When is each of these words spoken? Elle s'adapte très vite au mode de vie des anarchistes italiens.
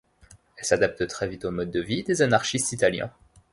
Elle 0.57 0.65
s'adapte 0.65 1.05
très 1.05 1.27
vite 1.27 1.45
au 1.45 1.51
mode 1.51 1.69
de 1.69 1.79
vie 1.79 2.01
des 2.01 2.23
anarchistes 2.23 2.71
italiens. 2.71 3.11